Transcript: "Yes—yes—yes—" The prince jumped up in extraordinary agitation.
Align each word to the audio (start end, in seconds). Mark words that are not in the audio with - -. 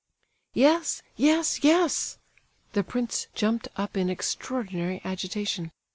"Yes—yes—yes—" 0.55 2.17
The 2.73 2.83
prince 2.83 3.27
jumped 3.35 3.67
up 3.75 3.95
in 3.95 4.09
extraordinary 4.09 4.99
agitation. 5.05 5.69